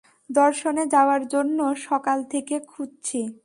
দর্শনে 0.29 0.83
যাওয়ার 0.93 1.21
জন্য 1.33 1.59
সকাল 1.87 2.17
থেকে 2.23 2.55
খুঁজছি। 2.71 3.21